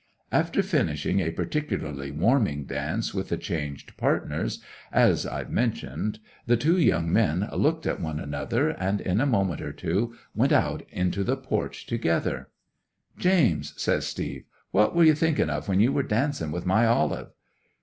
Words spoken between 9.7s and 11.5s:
two went out into the